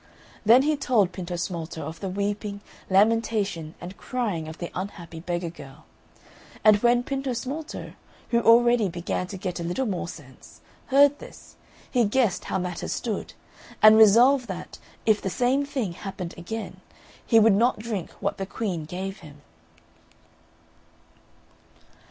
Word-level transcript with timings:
Then 0.43 0.63
he 0.63 0.75
told 0.75 1.11
Pintosmalto 1.11 1.83
of 1.85 1.99
the 1.99 2.09
weeping, 2.09 2.61
lamentation, 2.89 3.75
and 3.79 3.97
crying 3.97 4.47
of 4.47 4.57
the 4.57 4.71
unhappy 4.73 5.19
beggar 5.19 5.51
girl; 5.51 5.85
and 6.63 6.77
when 6.77 7.03
Pintosmalto, 7.03 7.93
who 8.31 8.41
already 8.41 8.89
began 8.89 9.27
to 9.27 9.37
get 9.37 9.59
a 9.59 9.63
little 9.63 9.85
more 9.85 10.07
sense, 10.07 10.61
heard 10.87 11.19
this, 11.19 11.55
he 11.91 12.03
guessed 12.03 12.45
how 12.45 12.57
matters 12.57 12.93
stood, 12.93 13.33
and 13.79 13.95
resolved 13.95 14.47
that, 14.47 14.79
if 15.05 15.21
the 15.21 15.29
same 15.29 15.65
thing 15.67 15.93
happened 15.93 16.33
again, 16.35 16.81
he 17.23 17.39
would 17.39 17.53
not 17.53 17.77
drink 17.77 18.09
what 18.13 18.39
the 18.39 18.47
Queen 18.47 18.85
gave 18.85 19.19
him. 19.19 19.43